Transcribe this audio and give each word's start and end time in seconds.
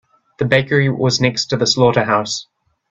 The 0.39 0.45
bakery 0.45 0.89
was 0.89 1.21
next 1.21 1.45
to 1.51 1.57
the 1.57 1.67
slaughterhouse. 1.67 2.47